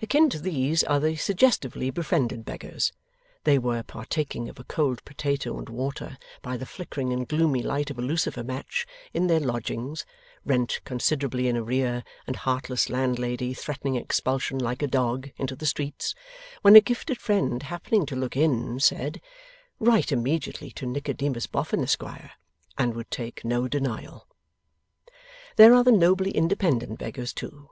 [0.00, 2.90] Akin to these are the suggestively befriended beggars.
[3.44, 7.90] They were partaking of a cold potato and water by the flickering and gloomy light
[7.90, 10.06] of a lucifer match, in their lodgings
[10.42, 16.14] (rent considerably in arrear, and heartless landlady threatening expulsion 'like a dog' into the streets),
[16.62, 19.20] when a gifted friend happening to look in, said,
[19.78, 22.32] 'Write immediately to Nicodemus Boffin, Esquire,'
[22.78, 24.26] and would take no denial.
[25.56, 27.68] There are the nobly independent beggars too.